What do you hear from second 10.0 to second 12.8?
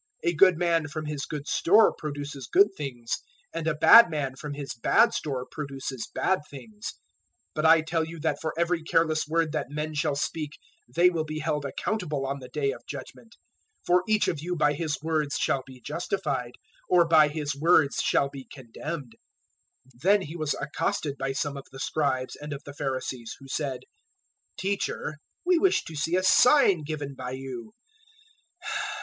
speak they will be held accountable on the day